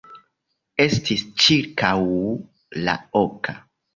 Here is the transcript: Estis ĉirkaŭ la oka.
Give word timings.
Estis 0.85 1.25
ĉirkaŭ 1.43 1.91
la 2.87 2.95
oka. 3.23 3.57